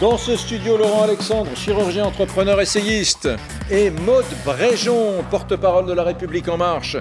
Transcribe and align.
Dans 0.00 0.16
ce 0.16 0.34
studio, 0.34 0.78
Laurent 0.78 1.02
Alexandre, 1.02 1.54
chirurgien, 1.54 2.06
entrepreneur, 2.06 2.58
essayiste, 2.58 3.28
et 3.70 3.90
Maude 3.90 4.24
Bréjon, 4.46 5.22
porte-parole 5.30 5.84
de 5.84 5.92
La 5.92 6.04
République 6.04 6.48
En 6.48 6.56
Marche. 6.56 6.96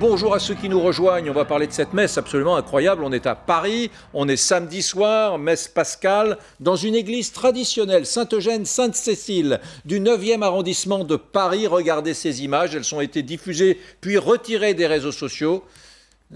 Bonjour 0.00 0.32
à 0.32 0.38
ceux 0.38 0.54
qui 0.54 0.70
nous 0.70 0.80
rejoignent. 0.80 1.28
On 1.28 1.34
va 1.34 1.44
parler 1.44 1.66
de 1.66 1.72
cette 1.72 1.92
messe 1.92 2.16
absolument 2.16 2.56
incroyable. 2.56 3.04
On 3.04 3.12
est 3.12 3.26
à 3.26 3.34
Paris, 3.34 3.90
on 4.14 4.26
est 4.28 4.38
samedi 4.38 4.80
soir, 4.80 5.36
messe 5.36 5.68
pascale, 5.68 6.38
dans 6.58 6.74
une 6.74 6.94
église 6.94 7.32
traditionnelle, 7.32 8.06
Sainte-Eugène, 8.06 8.64
Sainte-Cécile, 8.64 9.60
du 9.84 10.00
9e 10.00 10.40
arrondissement 10.40 11.04
de 11.04 11.16
Paris. 11.16 11.66
Regardez 11.66 12.14
ces 12.14 12.44
images, 12.44 12.74
elles 12.74 12.94
ont 12.94 13.02
été 13.02 13.22
diffusées 13.22 13.78
puis 14.00 14.16
retirées 14.16 14.72
des 14.72 14.86
réseaux 14.86 15.12
sociaux. 15.12 15.64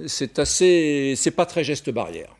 C'est 0.06 0.38
assez. 0.38 1.14
C'est 1.16 1.30
pas 1.30 1.46
très 1.46 1.64
geste 1.64 1.88
barrière. 1.88 2.36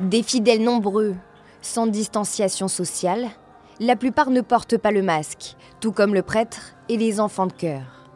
Des 0.00 0.22
fidèles 0.22 0.62
nombreux, 0.62 1.14
sans 1.62 1.86
distanciation 1.86 2.68
sociale, 2.68 3.28
la 3.80 3.96
plupart 3.96 4.30
ne 4.30 4.40
portent 4.40 4.76
pas 4.76 4.90
le 4.90 5.02
masque, 5.02 5.56
tout 5.80 5.92
comme 5.92 6.14
le 6.14 6.22
prêtre 6.22 6.74
et 6.88 6.96
les 6.96 7.20
enfants 7.20 7.46
de 7.46 7.52
chœur. 7.52 8.10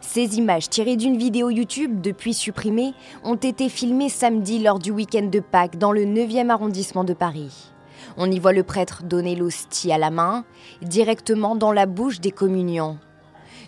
Ces 0.00 0.38
images 0.38 0.70
tirées 0.70 0.96
d'une 0.96 1.16
vidéo 1.16 1.50
YouTube 1.50 2.00
depuis 2.00 2.34
supprimée 2.34 2.94
ont 3.24 3.34
été 3.34 3.68
filmées 3.68 4.08
samedi 4.08 4.58
lors 4.58 4.78
du 4.78 4.90
week-end 4.90 5.26
de 5.26 5.40
Pâques 5.40 5.78
dans 5.78 5.92
le 5.92 6.04
9e 6.04 6.48
arrondissement 6.48 7.04
de 7.04 7.12
Paris. 7.12 7.72
On 8.16 8.30
y 8.30 8.38
voit 8.38 8.52
le 8.52 8.62
prêtre 8.62 9.02
donner 9.02 9.36
l'hostie 9.36 9.92
à 9.92 9.98
la 9.98 10.10
main, 10.10 10.44
directement 10.82 11.56
dans 11.56 11.72
la 11.72 11.86
bouche 11.86 12.20
des 12.20 12.30
communions. 12.30 12.98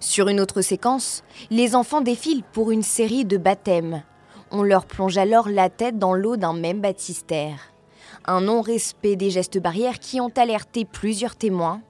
Sur 0.00 0.28
une 0.28 0.40
autre 0.40 0.62
séquence, 0.62 1.22
les 1.50 1.76
enfants 1.76 2.00
défilent 2.00 2.44
pour 2.52 2.70
une 2.70 2.82
série 2.82 3.24
de 3.24 3.36
baptêmes. 3.36 4.02
On 4.50 4.62
leur 4.62 4.86
plonge 4.86 5.18
alors 5.18 5.48
la 5.48 5.70
tête 5.70 5.98
dans 5.98 6.14
l'eau 6.14 6.36
d'un 6.36 6.54
même 6.54 6.80
baptistère 6.80 7.71
un 8.26 8.42
non-respect 8.42 9.16
des 9.16 9.30
gestes 9.30 9.58
barrières 9.58 9.98
qui 9.98 10.20
ont 10.20 10.32
alerté 10.36 10.84
plusieurs 10.84 11.36
témoins. 11.36 11.82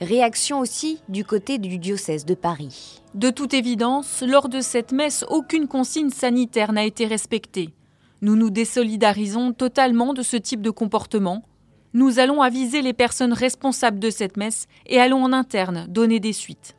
Réaction 0.00 0.60
aussi 0.60 1.00
du 1.08 1.24
côté 1.24 1.58
du 1.58 1.78
diocèse 1.78 2.24
de 2.24 2.34
Paris. 2.34 3.02
De 3.14 3.30
toute 3.30 3.54
évidence, 3.54 4.22
lors 4.26 4.48
de 4.48 4.60
cette 4.60 4.92
messe, 4.92 5.24
aucune 5.28 5.68
consigne 5.68 6.10
sanitaire 6.10 6.72
n'a 6.72 6.84
été 6.84 7.06
respectée. 7.06 7.70
Nous 8.22 8.36
nous 8.36 8.50
désolidarisons 8.50 9.52
totalement 9.52 10.12
de 10.12 10.22
ce 10.22 10.36
type 10.36 10.62
de 10.62 10.70
comportement. 10.70 11.42
Nous 11.94 12.18
allons 12.18 12.42
aviser 12.42 12.82
les 12.82 12.92
personnes 12.92 13.32
responsables 13.32 13.98
de 13.98 14.10
cette 14.10 14.36
messe 14.36 14.66
et 14.86 15.00
allons 15.00 15.22
en 15.22 15.32
interne 15.32 15.86
donner 15.88 16.20
des 16.20 16.32
suites. 16.32 16.76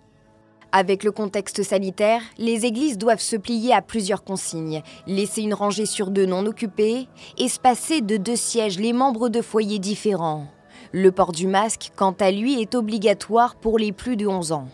Avec 0.73 1.03
le 1.05 1.11
contexte 1.11 1.63
sanitaire, 1.63 2.21
les 2.37 2.65
églises 2.65 2.97
doivent 2.97 3.21
se 3.21 3.37
plier 3.37 3.73
à 3.73 3.81
plusieurs 3.81 4.23
consignes. 4.23 4.83
Laisser 5.07 5.41
une 5.41 5.53
rangée 5.53 5.85
sur 5.85 6.11
deux 6.11 6.25
non 6.25 6.45
occupée, 6.45 7.07
espacer 7.37 8.01
de 8.01 8.17
deux 8.17 8.35
sièges 8.35 8.77
les 8.77 8.91
membres 8.91 9.29
de 9.29 9.41
foyers 9.41 9.79
différents. 9.79 10.47
Le 10.91 11.11
port 11.11 11.31
du 11.31 11.47
masque, 11.47 11.91
quant 11.95 12.15
à 12.19 12.31
lui, 12.31 12.61
est 12.61 12.75
obligatoire 12.75 13.55
pour 13.55 13.79
les 13.79 13.93
plus 13.93 14.17
de 14.17 14.27
11 14.27 14.51
ans. 14.51 14.67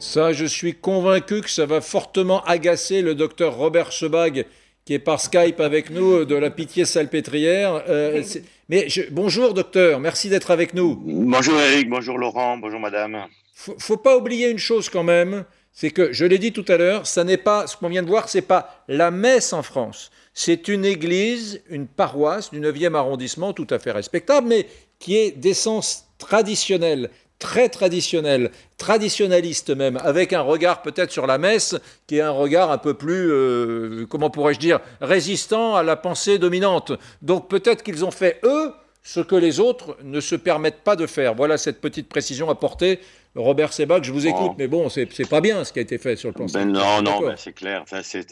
Ça, 0.00 0.32
je 0.32 0.44
suis 0.44 0.74
convaincu 0.74 1.40
que 1.40 1.50
ça 1.50 1.66
va 1.66 1.80
fortement 1.80 2.42
agacer 2.44 3.00
le 3.00 3.14
docteur 3.14 3.56
Robert 3.56 3.92
Sebag, 3.92 4.44
qui 4.84 4.92
est 4.92 4.98
par 4.98 5.20
Skype 5.20 5.60
avec 5.60 5.90
nous 5.90 6.24
de 6.24 6.34
la 6.34 6.50
Pitié 6.50 6.84
Salpêtrière. 6.84 7.84
Euh, 7.88 8.22
mais 8.68 8.88
bonjour 9.10 9.54
docteur, 9.54 10.00
merci 10.00 10.28
d'être 10.28 10.50
avec 10.50 10.74
nous. 10.74 10.96
Bonjour 11.04 11.58
Eric, 11.60 11.88
bonjour 11.88 12.18
Laurent, 12.18 12.56
bonjour 12.56 12.80
madame. 12.80 13.26
Faut, 13.54 13.76
faut 13.78 13.96
pas 13.96 14.16
oublier 14.16 14.50
une 14.50 14.58
chose 14.58 14.88
quand 14.88 15.02
même, 15.02 15.44
c'est 15.72 15.90
que 15.90 16.12
je 16.12 16.24
l'ai 16.24 16.38
dit 16.38 16.52
tout 16.52 16.64
à 16.68 16.76
l'heure, 16.76 17.06
ça 17.06 17.24
n'est 17.24 17.36
pas 17.36 17.66
ce 17.66 17.76
qu'on 17.76 17.88
vient 17.88 18.02
de 18.02 18.08
voir, 18.08 18.28
c'est 18.28 18.42
pas 18.42 18.84
la 18.88 19.10
messe 19.10 19.52
en 19.52 19.62
France. 19.62 20.10
C'est 20.32 20.68
une 20.68 20.84
église, 20.84 21.62
une 21.68 21.86
paroisse 21.86 22.50
du 22.50 22.60
9e 22.60 22.94
arrondissement 22.94 23.52
tout 23.52 23.66
à 23.70 23.78
fait 23.78 23.92
respectable, 23.92 24.48
mais 24.48 24.66
qui 24.98 25.16
est 25.16 25.32
d'essence 25.32 26.06
traditionnelle, 26.18 27.10
très 27.44 27.68
traditionnel, 27.68 28.50
traditionnaliste 28.78 29.68
même, 29.68 29.98
avec 29.98 30.32
un 30.32 30.40
regard 30.40 30.80
peut-être 30.80 31.12
sur 31.12 31.26
la 31.26 31.36
messe 31.36 31.76
qui 32.06 32.16
est 32.16 32.22
un 32.22 32.30
regard 32.30 32.70
un 32.70 32.78
peu 32.78 32.94
plus, 32.94 33.30
euh, 33.30 34.06
comment 34.08 34.30
pourrais-je 34.30 34.58
dire, 34.58 34.80
résistant 35.02 35.76
à 35.76 35.82
la 35.82 35.94
pensée 35.94 36.38
dominante. 36.38 36.92
Donc 37.20 37.50
peut-être 37.50 37.82
qu'ils 37.82 38.02
ont 38.02 38.10
fait, 38.10 38.40
eux, 38.44 38.72
ce 39.02 39.20
que 39.20 39.34
les 39.36 39.60
autres 39.60 39.98
ne 40.02 40.20
se 40.20 40.36
permettent 40.36 40.82
pas 40.82 40.96
de 40.96 41.06
faire. 41.06 41.34
Voilà 41.34 41.58
cette 41.58 41.82
petite 41.82 42.08
précision 42.08 42.48
apportée 42.48 43.00
Robert 43.36 43.72
Sebag, 43.72 44.04
je 44.04 44.12
vous 44.12 44.28
écoute, 44.28 44.52
mais 44.58 44.68
bon, 44.68 44.88
c'est 44.88 45.28
pas 45.28 45.40
bien 45.40 45.64
ce 45.64 45.72
qui 45.72 45.80
a 45.80 45.82
été 45.82 45.98
fait 45.98 46.14
sur 46.14 46.28
le 46.28 46.34
plan 46.34 46.46
ben 46.52 46.66
Non, 46.66 47.02
non, 47.02 47.20
ben 47.20 47.34
c'est 47.36 47.52
clair. 47.52 47.84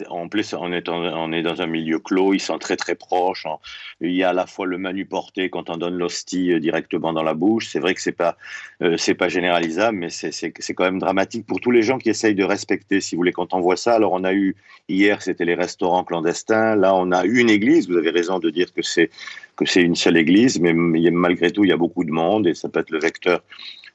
en 0.09 0.29
plus, 0.29 0.53
on 0.53 0.71
est, 0.71 0.87
on 0.87 1.33
est 1.33 1.41
dans 1.41 1.61
un 1.61 1.65
milieu 1.65 1.99
clos, 1.99 2.33
ils 2.33 2.39
sont 2.39 2.57
très 2.57 2.77
très 2.77 2.95
proches. 2.95 3.45
Il 3.99 4.13
y 4.13 4.23
a 4.23 4.29
à 4.29 4.33
la 4.33 4.45
fois 4.45 4.65
le 4.65 4.77
manu 4.77 5.05
porté 5.05 5.49
quand 5.49 5.69
on 5.69 5.75
donne 5.75 5.97
l'hostie 5.97 6.53
euh, 6.53 6.59
directement 6.59 7.11
dans 7.11 7.23
la 7.23 7.33
bouche. 7.33 7.67
C'est 7.67 7.79
vrai 7.79 7.93
que 7.93 8.01
c'est 8.01 8.13
pas, 8.13 8.37
euh, 8.81 8.95
c'est 8.95 9.13
pas 9.13 9.27
généralisable, 9.27 9.97
mais 9.97 10.09
c'est 10.09 10.73
quand 10.73 10.85
même 10.85 10.99
dramatique 10.99 11.45
pour 11.45 11.59
tous 11.59 11.71
les 11.71 11.81
gens 11.81 11.97
qui 11.97 12.09
essayent 12.09 12.35
de 12.35 12.45
respecter, 12.45 13.01
si 13.01 13.15
vous 13.15 13.19
voulez, 13.19 13.33
quand 13.33 13.53
on 13.53 13.59
voit 13.59 13.75
ça. 13.75 13.95
Alors, 13.95 14.13
on 14.13 14.23
a 14.23 14.33
eu 14.33 14.55
hier, 14.87 15.21
c'était 15.21 15.45
les 15.45 15.55
restaurants 15.55 16.05
clandestins. 16.05 16.77
Là, 16.77 16.95
on 16.95 17.11
a 17.11 17.25
une 17.25 17.49
église. 17.49 17.89
Vous 17.89 17.97
avez 17.97 18.11
raison 18.11 18.39
de 18.39 18.49
dire 18.49 18.73
que 18.73 18.81
c'est 18.81 19.09
que 19.55 19.65
c'est 19.65 19.81
une 19.81 19.95
seule 19.95 20.17
église, 20.17 20.59
mais 20.59 20.73
malgré 20.73 21.51
tout, 21.51 21.63
il 21.63 21.69
y 21.69 21.73
a 21.73 21.77
beaucoup 21.77 22.03
de 22.03 22.11
monde 22.11 22.47
et 22.47 22.55
ça 22.55 22.69
peut 22.69 22.79
être 22.79 22.89
le 22.89 22.99
vecteur 22.99 23.41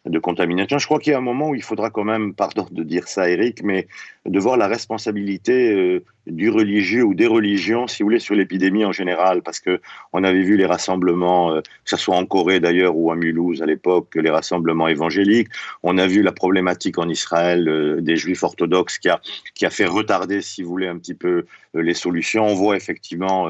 de 0.07 0.19
contamination. 0.19 0.79
Je 0.79 0.87
crois 0.87 0.98
qu'il 0.99 1.13
y 1.13 1.15
a 1.15 1.19
un 1.19 1.23
moment 1.23 1.51
où 1.51 1.55
il 1.55 1.63
faudra 1.63 1.91
quand 1.91 2.05
même, 2.05 2.35
pardon 2.35 2.67
de 2.71 2.83
dire 2.83 3.09
ça 3.09 3.29
Eric, 3.29 3.63
mais 3.63 3.89
de 4.27 4.39
voir 4.39 4.57
la 4.57 4.67
responsabilité 4.67 5.73
euh, 5.73 6.05
du 6.31 6.51
religieux 6.51 7.03
ou 7.03 7.15
des 7.15 7.27
religions, 7.27 7.87
si 7.87 8.03
vous 8.03 8.09
voulez, 8.09 8.19
sur 8.19 8.35
l'épidémie 8.35 8.85
en 8.85 8.93
général, 8.93 9.43
parce 9.43 9.61
que 9.61 9.81
on 10.13 10.25
avait 10.25 10.43
vu 10.43 10.57
les 10.57 10.67
rassemblements, 10.67 11.53
euh, 11.53 11.61
que 11.61 11.91
ce 11.91 11.97
soit 11.97 12.17
en 12.17 12.27
Corée 12.27 12.61
d'ailleurs 12.61 12.97
ou 12.97 13.11
à 13.11 13.17
Mulhouse 13.17 13.63
à 13.63 13.67
l'époque, 13.67 14.15
les 14.15 14.31
rassemblements 14.31 14.89
évangéliques. 14.89 15.49
On 15.83 15.99
a 15.99 16.07
vu 16.07 16.23
la 16.23 16.33
problématique 16.33 16.99
en 16.99 17.09
Israël 17.09 17.69
euh, 17.69 18.01
des 18.01 18.17
Juifs 18.17 18.43
orthodoxes 18.43 18.99
qui 18.99 19.09
a 19.09 19.21
qui 19.55 19.67
a 19.67 19.71
fait 19.71 19.87
retarder, 19.87 20.43
si 20.43 20.63
vous 20.63 20.71
voulez, 20.71 20.87
un 20.87 20.99
petit 20.99 21.15
peu 21.15 21.47
les 21.75 21.95
solutions. 21.95 22.47
On 22.47 22.55
voit 22.55 22.77
effectivement 22.77 23.49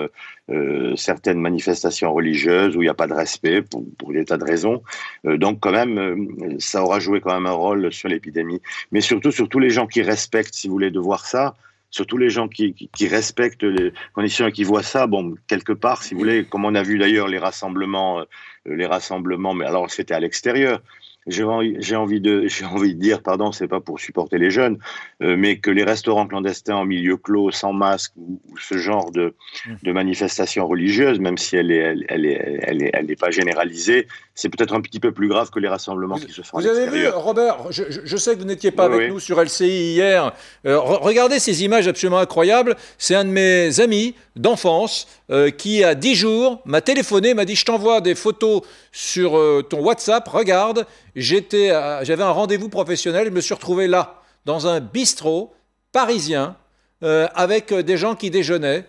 certaines 0.96 1.40
manifestations 1.40 2.12
religieuses 2.12 2.76
où 2.76 2.82
il 2.82 2.86
n'y 2.86 2.90
a 2.90 2.94
pas 2.94 3.06
de 3.06 3.12
respect 3.12 3.62
pour 3.62 4.12
des 4.12 4.24
tas 4.24 4.38
de 4.38 4.44
raisons. 4.44 4.82
donc 5.24 5.60
quand 5.60 5.72
même, 5.72 6.56
ça 6.58 6.82
aura 6.82 6.98
joué 7.00 7.20
quand 7.20 7.32
même 7.32 7.46
un 7.46 7.52
rôle 7.52 7.92
sur 7.92 8.08
l'épidémie. 8.08 8.60
Mais 8.90 9.00
surtout 9.00 9.30
sur 9.30 9.48
tous 9.48 9.58
les 9.58 9.70
gens 9.70 9.86
qui 9.86 10.02
respectent, 10.02 10.54
si 10.54 10.66
vous 10.66 10.74
voulez, 10.74 10.90
de 10.90 10.98
voir 10.98 11.26
ça, 11.26 11.54
surtout 11.90 12.18
les 12.18 12.30
gens 12.30 12.48
qui, 12.48 12.74
respectent 13.00 13.62
les 13.62 13.92
conditions 14.12 14.48
et 14.48 14.52
qui 14.52 14.64
voient 14.64 14.82
ça, 14.82 15.06
bon, 15.06 15.34
quelque 15.46 15.72
part, 15.72 16.02
si 16.02 16.14
vous 16.14 16.20
voulez, 16.20 16.44
comme 16.44 16.64
on 16.64 16.74
a 16.74 16.82
vu 16.82 16.98
d'ailleurs 16.98 17.28
les 17.28 17.38
rassemblements, 17.38 18.20
euh, 18.20 18.24
les 18.66 18.86
rassemblements, 18.86 19.54
mais 19.54 19.64
alors 19.64 19.90
c'était 19.90 20.14
à 20.14 20.20
l'extérieur, 20.20 20.80
j'ai 21.28 21.44
envie, 21.44 22.20
de, 22.20 22.44
j'ai 22.48 22.64
envie 22.64 22.94
de 22.94 23.00
dire, 23.00 23.22
pardon, 23.22 23.52
c'est 23.52 23.68
pas 23.68 23.80
pour 23.80 24.00
supporter 24.00 24.38
les 24.38 24.50
jeunes, 24.50 24.78
euh, 25.22 25.36
mais 25.36 25.58
que 25.58 25.70
les 25.70 25.84
restaurants 25.84 26.26
clandestins 26.26 26.76
en 26.76 26.84
milieu 26.84 27.16
clos, 27.16 27.50
sans 27.50 27.72
masque, 27.72 28.12
ou, 28.16 28.40
ce 28.58 28.78
genre 28.78 29.10
de, 29.10 29.34
mmh. 29.66 29.72
de 29.82 29.92
manifestation 29.92 30.66
religieuse, 30.66 31.20
même 31.20 31.38
si 31.38 31.56
elle 31.56 31.70
est, 31.70 31.76
elle, 31.76 32.06
elle 32.08 32.26
est, 32.26 32.60
elle 32.62 32.82
est, 32.82 32.90
elle 32.92 33.10
est 33.10 33.20
pas 33.20 33.30
généralisée, 33.30 34.08
c'est 34.34 34.48
peut-être 34.48 34.74
un 34.74 34.80
petit 34.80 35.00
peu 35.00 35.12
plus 35.12 35.28
grave 35.28 35.50
que 35.50 35.58
les 35.58 35.68
rassemblements 35.68 36.16
qui 36.16 36.32
se 36.32 36.42
font. 36.42 36.58
Vous 36.58 36.66
avez 36.66 36.88
vu, 36.88 37.08
Robert, 37.08 37.70
je, 37.70 37.82
je, 37.88 38.16
sais 38.16 38.34
que 38.34 38.38
vous 38.38 38.44
n'étiez 38.44 38.70
pas 38.70 38.84
avec 38.84 39.10
nous 39.10 39.20
sur 39.20 39.42
LCI 39.42 39.94
hier. 39.94 40.32
Euh, 40.64 40.78
regardez 40.78 41.38
ces 41.38 41.64
images 41.64 41.88
absolument 41.88 42.18
incroyables. 42.18 42.76
C'est 42.98 43.14
un 43.14 43.24
de 43.24 43.30
mes 43.30 43.80
amis 43.80 44.14
d'enfance 44.36 45.08
euh, 45.30 45.50
qui, 45.50 45.82
a 45.82 45.94
10 45.94 46.14
jours, 46.14 46.62
m'a 46.64 46.80
téléphoné, 46.80 47.34
m'a 47.34 47.44
dit 47.44 47.56
Je 47.56 47.64
t'envoie 47.64 48.00
des 48.00 48.14
photos 48.14 48.62
sur 48.92 49.40
ton 49.68 49.80
WhatsApp, 49.80 50.26
regarde 50.28 50.86
j'avais 51.20 52.22
un 52.22 52.30
rendez-vous 52.30 52.68
professionnel, 52.68 53.26
je 53.26 53.32
me 53.32 53.40
suis 53.40 53.54
retrouvé 53.54 53.86
là, 53.86 54.22
dans 54.44 54.66
un 54.66 54.80
bistrot 54.80 55.52
parisien, 55.92 56.56
euh, 57.04 57.28
avec 57.34 57.72
des 57.72 57.96
gens 57.96 58.16
qui 58.16 58.30
déjeunaient, 58.30 58.84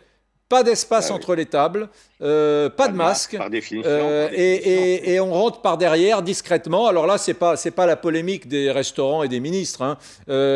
pas 0.47 0.63
d'espace 0.63 1.11
ah 1.11 1.13
entre 1.13 1.35
les 1.35 1.45
tables, 1.45 1.89
euh, 2.23 2.69
pas, 2.69 2.87
de 2.87 2.95
masque, 2.95 3.37
euh, 3.85 4.29
et, 4.31 5.19
on 5.19 5.31
rentre 5.31 5.61
par 5.61 5.77
derrière 5.77 6.23
discrètement. 6.23 6.87
Alors 6.87 7.05
là, 7.05 7.19
c'est 7.19 7.35
pas 7.35 7.55
c'est 7.55 7.69
pas 7.69 7.85
la 7.85 7.95
polémique 7.95 8.47
des 8.47 8.71
restaurants 8.71 9.21
et 9.21 9.27
des 9.27 9.39
ministres. 9.39 9.83
Hein. 9.83 9.97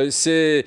c'est 0.09 0.65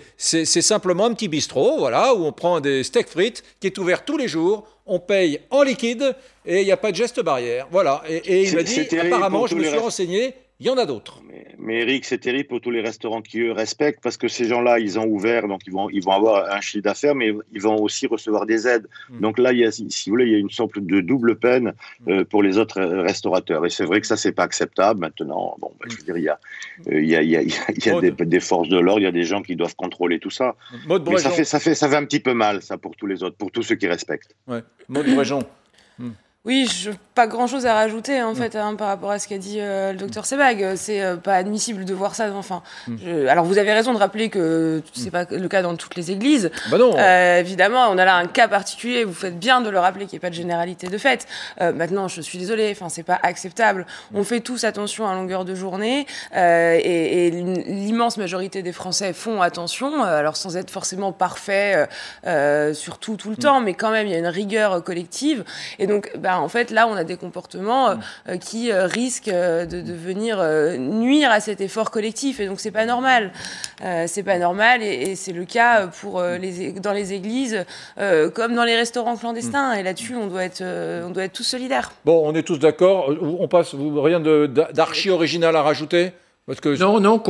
simplement 0.63 1.07
un 1.07 1.15
petit 1.15 1.27
bistrot, 1.27 1.79
voilà, 1.79 2.15
où 2.15 2.25
on 2.25 2.31
prend 2.33 2.61
des 2.61 2.85
steaks 2.85 3.09
frites 3.09 3.43
qui 3.59 3.67
est 3.67 3.79
ouvert 3.79 4.05
tous 4.05 4.17
les 4.17 4.29
jours. 4.29 4.65
On 4.87 5.01
paye 5.01 5.41
en 5.51 5.65
liquide 5.65 6.15
et 6.45 6.61
il 6.61 6.65
n'y 6.65 6.71
a 6.71 6.77
pas 6.77 6.93
de 6.93 6.97
geste 6.97 7.21
barrière. 7.21 7.67
Voilà. 7.73 8.05
Et, 8.09 8.45
il 8.45 8.55
m'a 8.55 8.63
dit, 8.63 8.87
apparemment, 8.97 9.49
je 9.49 9.57
me 9.57 9.65
suis 9.65 9.77
renseigné, 9.77 10.35
il 10.59 10.67
y 10.67 10.71
en 10.71 10.79
a 10.79 10.87
d'autres. 10.87 11.21
Mais, 11.59 11.83
Eric, 11.83 12.07
c'est 12.07 12.19
terrible 12.19 12.49
pour 12.49 12.61
tous 12.63 12.71
les 12.71 12.81
restaurants 12.81 13.21
qui 13.21 13.41
eux 13.41 13.53
respectent 13.53 14.03
parce 14.03 14.17
que 14.17 14.27
ces 14.27 14.47
gens-là, 14.47 14.79
ils 14.79 14.99
ont 14.99 15.05
ouvert, 15.05 15.49
donc 15.49 15.61
ils 15.67 15.73
vont, 15.73 15.91
ils 15.91 16.03
vont 16.03 16.13
avoir 16.13 16.51
un 16.51 16.61
chiffre 16.63 16.83
d'affaires, 16.83 17.15
mais 17.15 17.35
ils 17.53 17.61
vont 17.61 17.77
aussi 17.77 18.07
recevoir 18.07 18.47
des 18.47 18.67
aides. 18.67 18.87
Hmm. 19.11 19.21
Donc 19.21 19.39
là, 19.39 19.53
il 19.53 19.59
y 19.59 19.65
a, 19.67 19.71
si 19.71 19.85
vous 20.07 20.13
voulez, 20.13 20.25
il 20.27 20.33
y 20.33 20.35
a 20.35 20.39
une 20.39 20.51
sorte 20.51 20.79
de 20.79 21.01
double 21.01 21.37
peine 21.37 21.75
hmm. 22.07 22.11
euh, 22.11 22.25
pour 22.25 22.43
les 22.43 22.57
autres 22.57 22.81
euh, 22.81 23.03
restaurateurs. 23.03 23.67
Et 23.67 23.71
c'est 23.71 23.85
vrai 23.85 24.01
que 24.01 24.07
ça, 24.07 24.17
c'est 24.17 24.33
pas 24.33 24.45
acceptable. 24.45 25.01
Maintenant, 25.01 25.57
bon, 25.59 25.73
bah, 25.79 25.87
je 25.91 25.97
veux 25.97 26.03
dire, 26.03 26.17
il 26.17 26.25
y 26.25 26.29
a, 26.29 26.39
euh, 26.89 27.03
il 27.03 27.09
y 27.09 27.17
a, 27.17 27.23
il 27.23 27.31
y 27.31 27.37
a, 27.37 27.43
il 27.43 27.85
y 27.85 27.91
a 27.91 28.01
des, 28.01 28.13
des, 28.13 28.41
forces 28.41 28.71
de 28.71 28.79
l'ordre, 28.79 29.01
il 29.01 29.05
y 29.05 29.09
a 29.09 29.13
des 29.13 29.25
gens 29.25 29.43
qui 29.43 29.57
doivent 29.57 29.77
contrôler 29.77 30.21
tout 30.21 30.31
ça. 30.31 30.55
mais 30.89 31.19
ça 31.19 31.31
fait, 31.31 31.45
ça 31.45 31.61
fait, 31.61 31.75
ça 31.75 31.89
fait 31.89 31.97
un 31.97 32.05
petit 32.05 32.21
peu 32.21 32.33
mal, 32.33 32.63
ça, 32.63 32.79
pour 32.79 32.97
tous 32.97 33.07
les 33.07 33.23
autres, 33.23 33.37
pour 33.37 33.51
tous 33.51 33.63
ceux 33.63 33.75
qui 33.75 33.89
respectent. 33.89 34.35
Ouais. 34.47 34.63
Maud 34.89 35.07
Bréjon. 35.15 35.41
Oui, 36.47 36.67
je, 36.67 36.93
pas 37.17 37.27
grand 37.27 37.49
chose 37.49 37.67
à 37.67 37.75
rajouter 37.75 38.23
en 38.23 38.33
mm. 38.33 38.37
fait 38.37 38.55
hein, 38.55 38.75
par 38.77 38.87
rapport 38.87 39.11
à 39.11 39.19
ce 39.19 39.27
qu'a 39.27 39.39
dit 39.39 39.57
euh, 39.59 39.93
le 39.93 39.99
docteur 39.99 40.27
Sebag. 40.27 40.77
C'est 40.77 41.03
euh, 41.03 41.17
pas 41.17 41.35
admissible 41.35 41.85
de 41.85 41.95
voir 41.95 42.15
ça. 42.15 42.31
Enfin, 42.33 42.63
mm. 42.87 43.27
alors 43.29 43.45
vous 43.45 43.59
avez 43.59 43.73
raison 43.73 43.93
de 43.93 43.99
rappeler 43.99 44.29
que 44.29 44.81
c'est 44.93 45.11
pas 45.11 45.25
le 45.29 45.49
cas 45.49 45.63
dans 45.63 45.75
toutes 45.75 45.97
les 45.97 46.13
églises. 46.13 46.53
Bah 46.71 46.79
non. 46.79 46.95
Euh, 46.97 47.41
évidemment, 47.41 47.89
on 47.91 47.99
a 47.99 48.05
là 48.05 48.17
un 48.17 48.27
cas 48.27 48.47
particulier. 48.47 49.03
Vous 49.03 49.15
faites 49.15 49.39
bien 49.39 49.61
de 49.61 49.71
le 49.71 49.79
rappeler 49.79 50.05
qu'il 50.05 50.17
n'y 50.17 50.21
a 50.21 50.25
pas 50.27 50.31
de 50.31 50.35
généralité 50.35 50.87
de 50.87 50.99
fait. 50.99 51.27
maintenant, 51.59 52.07
je 52.07 52.21
suis 52.21 52.39
désolée. 52.39 52.71
Enfin, 52.71 52.91
c'est 52.91 53.03
pas 53.03 53.19
acceptable. 53.23 53.87
On 54.15 54.23
fait 54.23 54.41
tous 54.41 54.63
attention 54.65 55.09
à 55.09 55.15
longueur 55.15 55.45
de 55.45 55.55
journée 55.55 56.07
et, 56.35 57.27
et 57.27 57.31
l'immense 57.31 58.19
majorité 58.19 58.63
des 58.63 58.73
Français 58.73 59.13
font 59.15 59.41
attention. 59.41 60.03
Alors 60.03 60.37
sans 60.37 60.57
être 60.57 60.71
forcément 60.71 61.13
parfait 61.13 61.89
sur 62.75 62.99
tout 62.99 63.17
tout 63.17 63.31
le 63.31 63.37
mm. 63.37 63.39
temps, 63.39 63.61
mais 63.61 63.75
quand 63.75 63.91
même 63.91 64.07
il 64.07 64.13
y 64.13 64.17
a 64.17 64.19
une 64.19 64.27
rigueur 64.27 64.85
collective. 64.85 65.45
Et 65.79 65.87
donc, 65.87 66.13
bah, 66.19 66.36
en 66.41 66.49
fait, 66.49 66.71
là, 66.71 66.89
on 66.89 66.95
a 66.95 67.05
des 67.05 67.17
comportements 67.17 67.91
euh, 67.91 67.95
mm. 67.95 68.01
euh, 68.29 68.37
qui 68.37 68.73
euh, 68.73 68.87
risquent 68.87 69.31
de, 69.31 69.93
venir 69.93 70.43
nuire 70.79 71.31
à 71.31 71.41
cet 71.41 71.61
effort 71.61 71.91
collectif. 71.91 72.41
Et 72.41 72.47
donc, 72.47 72.61
c'est 72.61 72.71
pas 72.71 72.87
normal. 72.87 73.33
c'est 74.07 74.23
pas 74.23 74.39
normal. 74.39 74.83
Et, 74.83 75.17
c'est 75.17 75.33
le 75.33 75.45
cas 75.45 75.87
pour 75.87 76.23
les, 76.23 76.73
dans 76.73 76.93
les 76.93 77.13
églises 77.13 77.65
comme 78.35 78.55
dans 78.55 78.65
les 78.65 78.77
restaurants 78.77 79.17
clandestins. 79.17 79.73
Et 79.73 79.83
là-dessus, 79.83 80.15
on 80.17 80.27
doit 80.27 80.45
être, 80.45 80.63
on 80.63 81.11
doit 81.11 81.25
être 81.25 81.33
tous 81.33 81.45
solidaires. 81.45 81.93
Bon, 82.05 82.23
on 82.25 82.35
est 82.35 82.43
tous 82.43 82.59
d'accord. 82.59 83.11
On 83.21 83.49
passe. 83.49 83.75
Rien 83.75 84.21
d'archi 84.21 85.11
original 85.11 85.57
à 85.57 85.63
rajouter? 85.63 86.13
Parce 86.47 86.61
que 86.61 86.79
non, 86.79 87.01
non. 87.01 87.23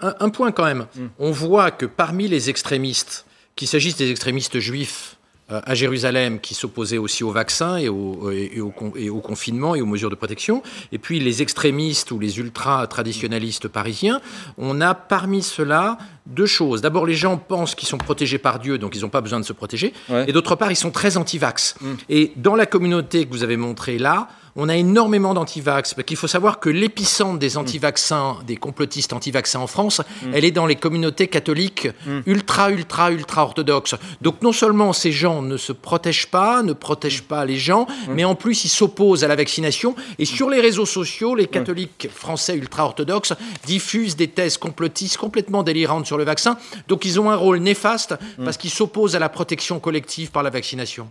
un, 0.00 0.28
point 0.30 0.52
quand 0.52 0.64
même. 0.64 0.86
Mm. 0.94 1.06
On 1.18 1.30
voit 1.30 1.70
que 1.70 1.86
parmi 1.86 2.28
les 2.28 2.48
extrémistes, 2.48 3.26
qu'il 3.56 3.68
s'agisse 3.68 3.96
des 3.96 4.10
extrémistes 4.10 4.58
juifs 4.60 5.16
à 5.50 5.74
Jérusalem 5.74 6.40
qui 6.40 6.54
s'opposaient 6.54 6.98
aussi 6.98 7.24
au 7.24 7.30
vaccin 7.30 7.76
et 7.76 7.88
au, 7.88 8.30
et, 8.30 8.60
au, 8.60 9.20
confinement 9.20 9.74
et 9.74 9.80
aux 9.80 9.86
mesures 9.86 10.10
de 10.10 10.14
protection. 10.14 10.62
Et 10.92 10.98
puis 10.98 11.20
les 11.20 11.42
extrémistes 11.42 12.10
ou 12.10 12.18
les 12.18 12.38
ultra-traditionnalistes 12.38 13.68
parisiens, 13.68 14.20
on 14.58 14.80
a 14.80 14.94
parmi 14.94 15.42
ceux-là 15.42 15.98
deux 16.30 16.46
choses. 16.46 16.80
D'abord, 16.80 17.06
les 17.06 17.14
gens 17.14 17.36
pensent 17.36 17.74
qu'ils 17.74 17.88
sont 17.88 17.98
protégés 17.98 18.38
par 18.38 18.58
Dieu, 18.58 18.78
donc 18.78 18.96
ils 18.96 19.02
n'ont 19.02 19.08
pas 19.08 19.20
besoin 19.20 19.40
de 19.40 19.44
se 19.44 19.52
protéger. 19.52 19.92
Et 20.26 20.32
d'autre 20.32 20.54
part, 20.56 20.70
ils 20.70 20.76
sont 20.76 20.90
très 20.90 21.16
anti-vax. 21.16 21.76
Mm. 21.80 21.92
Et 22.08 22.32
dans 22.36 22.54
la 22.54 22.66
communauté 22.66 23.26
que 23.26 23.30
vous 23.32 23.42
avez 23.42 23.56
montrée 23.56 23.98
là, 23.98 24.28
on 24.56 24.68
a 24.68 24.76
énormément 24.76 25.34
d'antivax. 25.34 25.94
Parce 25.94 26.06
qu'il 26.06 26.16
faut 26.16 26.26
savoir 26.26 26.60
que 26.60 26.68
l'épicentre 26.68 27.38
des 27.38 27.56
anti-vaccins, 27.56 28.38
des 28.46 28.56
complotistes 28.56 29.12
anti-vaccins 29.12 29.60
en 29.60 29.66
France, 29.66 30.00
mm. 30.00 30.30
elle 30.34 30.44
est 30.44 30.50
dans 30.50 30.66
les 30.66 30.76
communautés 30.76 31.28
catholiques 31.28 31.88
mm. 32.06 32.20
ultra, 32.26 32.70
ultra, 32.70 33.10
ultra 33.10 33.42
orthodoxes. 33.42 33.94
Donc 34.20 34.42
non 34.42 34.52
seulement 34.52 34.92
ces 34.92 35.12
gens 35.12 35.42
ne 35.42 35.56
se 35.56 35.72
protègent 35.72 36.26
pas, 36.26 36.62
ne 36.62 36.72
protègent 36.72 37.22
pas 37.22 37.44
les 37.44 37.58
gens, 37.58 37.86
mm. 37.86 38.12
mais 38.14 38.24
en 38.24 38.34
plus 38.34 38.64
ils 38.64 38.68
s'opposent 38.68 39.24
à 39.24 39.28
la 39.28 39.36
vaccination. 39.36 39.94
Et 40.18 40.24
sur 40.24 40.50
les 40.50 40.60
réseaux 40.60 40.86
sociaux, 40.86 41.34
les 41.34 41.46
catholiques 41.46 42.08
français 42.12 42.56
ultra 42.56 42.84
orthodoxes 42.84 43.34
diffusent 43.66 44.16
des 44.16 44.28
thèses 44.28 44.58
complotistes 44.58 45.16
complètement 45.16 45.62
délirantes 45.62 46.06
sur 46.06 46.18
le 46.20 46.26
vaccin. 46.26 46.56
Donc 46.86 47.04
ils 47.04 47.18
ont 47.18 47.30
un 47.30 47.36
rôle 47.36 47.58
néfaste 47.58 48.14
parce 48.44 48.56
qu'ils 48.56 48.70
s'opposent 48.70 49.16
à 49.16 49.18
la 49.18 49.28
protection 49.28 49.80
collective 49.80 50.30
par 50.30 50.42
la 50.42 50.50
vaccination. 50.50 51.10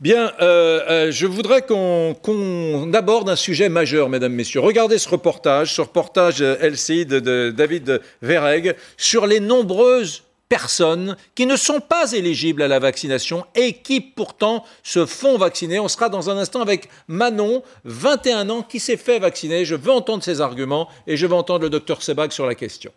Bien, 0.00 0.32
euh, 0.40 0.80
euh, 0.90 1.12
je 1.12 1.26
voudrais 1.26 1.62
qu'on 1.62 2.92
aborde 2.92 3.28
un 3.28 3.36
sujet 3.36 3.68
majeur, 3.68 4.08
mesdames, 4.08 4.32
messieurs. 4.32 4.58
Regardez 4.58 4.98
ce 4.98 5.08
reportage, 5.08 5.74
ce 5.74 5.80
reportage 5.80 6.42
euh, 6.42 6.56
LCI 6.60 7.06
de, 7.06 7.50
David 7.50 8.00
Verreg, 8.20 8.74
sur 8.96 9.28
les 9.28 9.38
nombreuses 9.38 10.24
personnes 10.48 11.16
qui 11.34 11.46
ne 11.46 11.54
sont 11.54 11.80
pas 11.80 12.12
éligibles 12.12 12.62
à 12.62 12.68
la 12.68 12.78
vaccination 12.78 13.46
et 13.54 13.74
qui 13.74 14.00
pourtant 14.00 14.64
se 14.82 15.06
font 15.06 15.38
vacciner. 15.38 15.78
On 15.78 15.88
sera 15.88 16.08
dans 16.08 16.30
un 16.30 16.36
instant 16.36 16.62
avec 16.62 16.88
Manon, 17.06 17.62
21 17.84 18.50
ans, 18.50 18.62
qui 18.62 18.80
s'est 18.80 18.96
fait 18.96 19.18
vacciner. 19.18 19.64
Je 19.64 19.76
veux 19.76 19.92
entendre 19.92 20.24
ses 20.24 20.40
arguments 20.40 20.88
et 21.06 21.16
je 21.16 21.26
veux 21.26 21.34
entendre 21.34 21.62
le 21.62 21.70
docteur 21.70 22.02
Sebag 22.02 22.32
sur 22.32 22.46
la 22.46 22.54
question. 22.54 22.92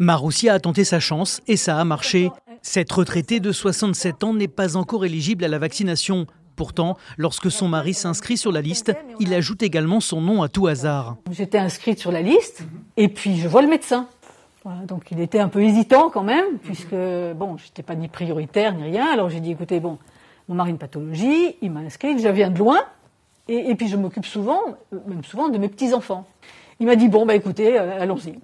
Maroussia 0.00 0.54
a 0.54 0.58
tenté 0.58 0.84
sa 0.84 0.98
chance 0.98 1.42
et 1.46 1.58
ça 1.58 1.78
a 1.78 1.84
marché. 1.84 2.30
Cette 2.62 2.90
retraitée 2.90 3.38
de 3.38 3.52
67 3.52 4.24
ans 4.24 4.32
n'est 4.32 4.48
pas 4.48 4.78
encore 4.78 5.04
éligible 5.04 5.44
à 5.44 5.48
la 5.48 5.58
vaccination. 5.58 6.26
Pourtant, 6.56 6.96
lorsque 7.18 7.50
son 7.50 7.68
mari 7.68 7.92
s'inscrit 7.92 8.38
sur 8.38 8.50
la 8.50 8.62
liste, 8.62 8.94
il 9.18 9.34
ajoute 9.34 9.62
également 9.62 10.00
son 10.00 10.22
nom 10.22 10.42
à 10.42 10.48
tout 10.48 10.68
hasard. 10.68 11.18
J'étais 11.30 11.58
inscrite 11.58 11.98
sur 11.98 12.12
la 12.12 12.22
liste 12.22 12.62
et 12.96 13.08
puis 13.08 13.36
je 13.40 13.46
vois 13.46 13.60
le 13.60 13.68
médecin. 13.68 14.08
donc 14.86 15.10
il 15.10 15.20
était 15.20 15.38
un 15.38 15.48
peu 15.48 15.62
hésitant 15.62 16.08
quand 16.08 16.24
même, 16.24 16.56
puisque 16.62 16.96
bon, 17.36 17.58
j'étais 17.58 17.82
pas 17.82 17.94
ni 17.94 18.08
prioritaire 18.08 18.74
ni 18.74 18.84
rien. 18.84 19.06
Alors 19.12 19.28
j'ai 19.28 19.40
dit 19.40 19.50
écoutez, 19.50 19.80
bon, 19.80 19.98
mon 20.48 20.54
mari 20.54 20.70
a 20.70 20.72
une 20.72 20.78
pathologie, 20.78 21.56
il 21.60 21.70
m'a 21.70 21.80
inscrite, 21.80 22.22
je 22.22 22.28
viens 22.28 22.48
de 22.48 22.58
loin, 22.58 22.80
et, 23.48 23.74
puis 23.74 23.88
je 23.88 23.98
m'occupe 23.98 24.24
souvent, 24.24 24.60
même 25.06 25.24
souvent, 25.24 25.50
de 25.50 25.58
mes 25.58 25.68
petits 25.68 25.92
enfants. 25.92 26.26
Il 26.78 26.86
m'a 26.86 26.96
dit 26.96 27.08
bon 27.08 27.26
bah 27.26 27.34
écoutez, 27.34 27.78
euh, 27.78 28.00
allons-y. 28.00 28.38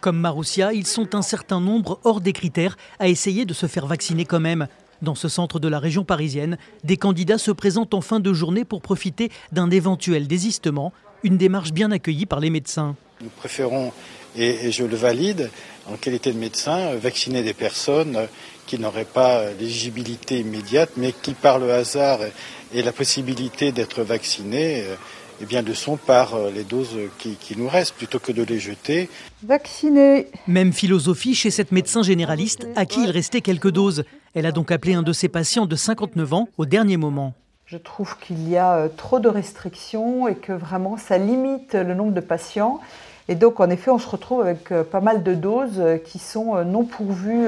Comme 0.00 0.18
Maroussia, 0.18 0.72
ils 0.72 0.86
sont 0.86 1.14
un 1.14 1.20
certain 1.20 1.60
nombre 1.60 2.00
hors 2.04 2.22
des 2.22 2.32
critères 2.32 2.78
à 2.98 3.08
essayer 3.08 3.44
de 3.44 3.52
se 3.52 3.66
faire 3.66 3.86
vacciner 3.86 4.24
quand 4.24 4.40
même. 4.40 4.66
Dans 5.02 5.14
ce 5.14 5.28
centre 5.28 5.60
de 5.60 5.68
la 5.68 5.78
région 5.78 6.04
parisienne, 6.04 6.56
des 6.84 6.96
candidats 6.96 7.36
se 7.36 7.50
présentent 7.50 7.92
en 7.92 8.00
fin 8.00 8.18
de 8.18 8.32
journée 8.32 8.64
pour 8.64 8.80
profiter 8.80 9.30
d'un 9.52 9.70
éventuel 9.70 10.26
désistement, 10.26 10.94
une 11.22 11.36
démarche 11.36 11.72
bien 11.72 11.90
accueillie 11.90 12.24
par 12.24 12.40
les 12.40 12.48
médecins. 12.48 12.96
Nous 13.20 13.28
préférons, 13.28 13.92
et 14.36 14.72
je 14.72 14.84
le 14.84 14.96
valide, 14.96 15.50
en 15.86 15.96
qualité 15.96 16.32
de 16.32 16.38
médecin, 16.38 16.94
vacciner 16.94 17.42
des 17.42 17.54
personnes 17.54 18.26
qui 18.66 18.78
n'auraient 18.78 19.04
pas 19.04 19.50
l'éligibilité 19.58 20.38
immédiate, 20.38 20.92
mais 20.96 21.12
qui, 21.12 21.34
par 21.34 21.58
le 21.58 21.72
hasard 21.72 22.20
et 22.72 22.82
la 22.82 22.92
possibilité 22.92 23.72
d'être 23.72 24.02
vaccinées, 24.02 24.84
eh 25.40 25.46
bien, 25.46 25.62
de 25.62 25.72
son 25.72 25.96
par 25.96 26.34
euh, 26.34 26.50
les 26.50 26.64
doses 26.64 26.96
qui, 27.18 27.38
nous 27.56 27.68
restent, 27.68 27.94
plutôt 27.94 28.18
que 28.18 28.30
de 28.30 28.42
les 28.42 28.58
jeter. 28.58 29.08
Vacciner. 29.42 30.28
Même 30.46 30.72
philosophie 30.72 31.34
chez 31.34 31.50
cette 31.50 31.72
médecin 31.72 32.02
généraliste 32.02 32.68
à 32.76 32.84
qui 32.84 33.04
il 33.04 33.10
restait 33.10 33.40
quelques 33.40 33.70
doses. 33.70 34.04
Elle 34.34 34.44
a 34.44 34.52
donc 34.52 34.70
appelé 34.70 34.94
un 34.94 35.02
de 35.02 35.12
ses 35.12 35.28
patients 35.28 35.66
de 35.66 35.76
59 35.76 36.32
ans 36.34 36.48
au 36.58 36.66
dernier 36.66 36.98
moment. 36.98 37.32
Je 37.64 37.78
trouve 37.78 38.18
qu'il 38.18 38.48
y 38.50 38.56
a 38.56 38.74
euh, 38.74 38.88
trop 38.94 39.18
de 39.18 39.28
restrictions 39.28 40.28
et 40.28 40.34
que 40.34 40.52
vraiment 40.52 40.98
ça 40.98 41.16
limite 41.16 41.74
le 41.74 41.94
nombre 41.94 42.12
de 42.12 42.20
patients. 42.20 42.80
Et 43.28 43.34
donc, 43.34 43.60
en 43.60 43.70
effet, 43.70 43.90
on 43.90 43.98
se 43.98 44.08
retrouve 44.08 44.42
avec 44.42 44.70
euh, 44.72 44.84
pas 44.84 45.00
mal 45.00 45.22
de 45.22 45.34
doses 45.34 45.82
qui 46.04 46.18
sont 46.18 46.64
non 46.64 46.84
pourvues 46.84 47.46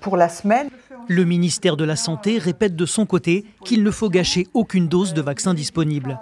pour 0.00 0.18
la 0.18 0.28
semaine. 0.28 0.68
Le 1.08 1.24
ministère 1.24 1.78
de 1.78 1.84
la 1.84 1.96
Santé 1.96 2.36
répète 2.38 2.76
de 2.76 2.84
son 2.84 3.06
côté 3.06 3.46
qu'il 3.64 3.82
ne 3.82 3.90
faut 3.90 4.10
gâcher 4.10 4.46
aucune 4.52 4.86
dose 4.86 5.14
de 5.14 5.22
vaccin 5.22 5.54
disponible. 5.54 6.18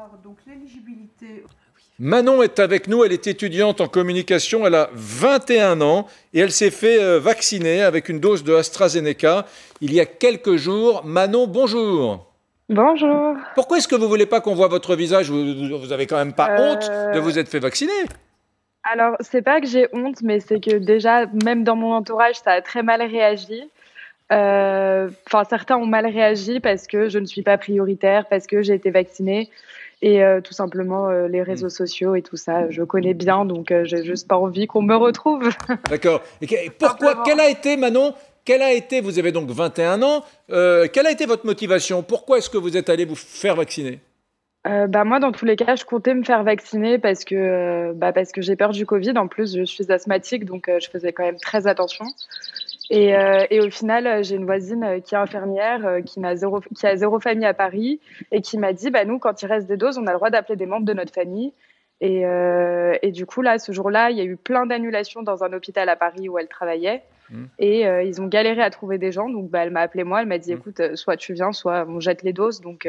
Manon 2.02 2.42
est 2.42 2.58
avec 2.60 2.88
nous, 2.88 3.04
elle 3.04 3.12
est 3.12 3.26
étudiante 3.26 3.82
en 3.82 3.86
communication, 3.86 4.66
elle 4.66 4.74
a 4.74 4.88
21 4.94 5.82
ans 5.82 6.06
et 6.32 6.40
elle 6.40 6.50
s'est 6.50 6.70
fait 6.70 6.98
euh, 6.98 7.18
vacciner 7.20 7.82
avec 7.82 8.08
une 8.08 8.20
dose 8.20 8.42
de 8.42 8.54
AstraZeneca 8.54 9.44
il 9.82 9.92
y 9.92 10.00
a 10.00 10.06
quelques 10.06 10.56
jours. 10.56 11.02
Manon, 11.04 11.46
bonjour. 11.46 12.26
Bonjour. 12.70 13.36
Pourquoi 13.54 13.76
est-ce 13.76 13.86
que 13.86 13.96
vous 13.96 14.08
voulez 14.08 14.24
pas 14.24 14.40
qu'on 14.40 14.54
voit 14.54 14.68
votre 14.68 14.96
visage? 14.96 15.30
Vous, 15.30 15.78
vous 15.78 15.92
avez 15.92 16.06
quand 16.06 16.16
même 16.16 16.32
pas 16.32 16.48
euh, 16.48 16.72
honte 16.72 16.90
de 17.14 17.20
vous 17.20 17.38
être 17.38 17.50
fait 17.50 17.58
vacciner? 17.58 17.92
Alors, 18.82 19.16
c'est 19.20 19.42
pas 19.42 19.60
que 19.60 19.66
j'ai 19.66 19.86
honte, 19.92 20.22
mais 20.22 20.40
c'est 20.40 20.58
que 20.58 20.76
déjà, 20.76 21.26
même 21.44 21.64
dans 21.64 21.76
mon 21.76 21.92
entourage, 21.92 22.36
ça 22.36 22.52
a 22.52 22.62
très 22.62 22.82
mal 22.82 23.02
réagi. 23.02 23.62
Euh, 24.32 25.10
enfin, 25.26 25.44
certains 25.44 25.76
ont 25.76 25.86
mal 25.86 26.06
réagi 26.06 26.60
parce 26.60 26.86
que 26.86 27.10
je 27.10 27.18
ne 27.18 27.26
suis 27.26 27.42
pas 27.42 27.58
prioritaire, 27.58 28.24
parce 28.30 28.46
que 28.46 28.62
j'ai 28.62 28.72
été 28.72 28.90
vaccinée 28.90 29.50
et 30.02 30.22
euh, 30.22 30.40
tout 30.40 30.54
simplement 30.54 31.08
euh, 31.08 31.28
les 31.28 31.42
réseaux 31.42 31.66
mm. 31.66 31.70
sociaux 31.70 32.14
et 32.14 32.22
tout 32.22 32.36
ça, 32.36 32.70
je 32.70 32.82
connais 32.82 33.14
bien, 33.14 33.44
donc 33.44 33.70
euh, 33.70 33.84
j'ai 33.84 34.04
juste 34.04 34.28
pas 34.28 34.36
envie 34.36 34.66
qu'on 34.66 34.82
me 34.82 34.96
retrouve. 34.96 35.48
D'accord. 35.90 36.22
Et 36.40 36.70
pourquoi 36.70 37.22
Quelle 37.24 37.40
a 37.40 37.48
été, 37.48 37.76
Manon 37.76 38.14
Quelle 38.44 38.62
a 38.62 38.72
été 38.72 39.00
Vous 39.00 39.18
avez 39.18 39.32
donc 39.32 39.50
21 39.50 40.02
ans. 40.02 40.24
quelle 40.48 41.06
a 41.06 41.10
été 41.10 41.26
votre 41.26 41.46
motivation? 41.46 42.02
Pourquoi 42.02 42.38
est-ce 42.38 42.50
que 42.50 42.58
vous 42.58 42.76
êtes 42.76 42.88
allé 42.88 43.04
vous 43.04 43.16
faire 43.16 43.56
vacciner? 43.56 44.00
Bah 44.64 45.04
moi, 45.04 45.20
dans 45.20 45.32
tous 45.32 45.46
les 45.46 45.56
cas, 45.56 45.74
je 45.74 45.86
comptais 45.86 46.12
me 46.12 46.22
faire 46.22 46.44
vacciner 46.44 46.98
parce 46.98 47.24
que, 47.24 47.92
bah 47.94 48.12
parce 48.12 48.30
que 48.30 48.42
j'ai 48.42 48.56
peur 48.56 48.72
du 48.72 48.84
Covid. 48.84 49.16
En 49.16 49.26
plus, 49.26 49.56
je 49.56 49.64
suis 49.64 49.90
asthmatique, 49.90 50.44
donc 50.44 50.68
je 50.68 50.90
faisais 50.90 51.12
quand 51.12 51.24
même 51.24 51.38
très 51.38 51.66
attention. 51.66 52.04
Et, 52.90 53.14
euh, 53.14 53.46
et, 53.50 53.60
au 53.60 53.70
final, 53.70 54.06
euh, 54.06 54.22
j'ai 54.22 54.34
une 54.34 54.44
voisine 54.44 54.82
euh, 54.82 55.00
qui 55.00 55.14
est 55.14 55.18
infirmière, 55.18 56.00
qui, 56.04 56.22
a 56.24 56.34
zéro, 56.34 56.60
qui 56.60 56.86
a 56.86 56.96
zéro 56.96 57.20
famille 57.20 57.46
à 57.46 57.54
Paris, 57.54 58.00
et 58.32 58.40
qui 58.40 58.58
m'a 58.58 58.72
dit, 58.72 58.90
bah, 58.90 59.04
nous, 59.04 59.20
quand 59.20 59.42
il 59.42 59.46
reste 59.46 59.68
des 59.68 59.76
doses, 59.76 59.96
on 59.96 60.06
a 60.08 60.10
le 60.10 60.16
droit 60.16 60.30
d'appeler 60.30 60.56
des 60.56 60.66
membres 60.66 60.86
de 60.86 60.92
notre 60.92 61.14
famille. 61.14 61.52
Et, 62.00 62.26
euh, 62.26 62.96
et 63.02 63.12
du 63.12 63.26
coup, 63.26 63.42
là, 63.42 63.58
ce 63.58 63.70
jour-là, 63.72 64.10
il 64.10 64.16
y 64.16 64.20
a 64.20 64.24
eu 64.24 64.36
plein 64.36 64.66
d'annulations 64.66 65.22
dans 65.22 65.44
un 65.44 65.52
hôpital 65.52 65.88
à 65.88 65.96
Paris 65.96 66.28
où 66.28 66.38
elle 66.38 66.48
travaillait. 66.48 67.02
Mmh. 67.30 67.44
Et 67.60 67.86
euh, 67.86 68.02
ils 68.02 68.20
ont 68.20 68.26
galéré 68.26 68.62
à 68.62 68.70
trouver 68.70 68.98
des 68.98 69.12
gens. 69.12 69.28
Donc, 69.28 69.50
bah, 69.50 69.60
elle 69.62 69.70
m'a 69.70 69.82
appelé 69.82 70.02
moi. 70.02 70.22
Elle 70.22 70.28
m'a 70.28 70.38
dit, 70.38 70.52
mmh. 70.52 70.58
écoute, 70.58 70.96
soit 70.96 71.16
tu 71.16 71.34
viens, 71.34 71.52
soit 71.52 71.86
on 71.88 72.00
jette 72.00 72.22
les 72.22 72.32
doses. 72.32 72.60
Donc, 72.60 72.88